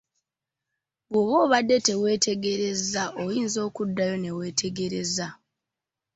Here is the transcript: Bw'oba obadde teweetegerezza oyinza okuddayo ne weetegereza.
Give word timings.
Bw'oba 1.11 1.35
obadde 1.45 1.75
teweetegerezza 1.87 3.03
oyinza 3.23 3.59
okuddayo 3.67 4.15
ne 4.19 4.31
weetegereza. 4.37 5.27